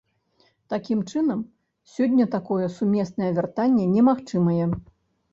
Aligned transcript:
Такім 0.73 1.01
чынам, 1.11 1.41
сёння 1.95 2.25
такое 2.35 2.65
сумеснае 2.77 3.27
вяртанне 3.37 3.85
немагчымае. 3.91 4.65